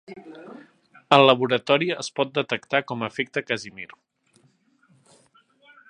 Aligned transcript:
Al 1.17 1.25
laboratori 1.31 1.91
es 1.97 2.09
pot 2.21 2.31
detectar 2.39 2.81
com 2.93 3.05
a 3.05 3.11
efecte 3.15 3.45
Casimir. 3.51 3.89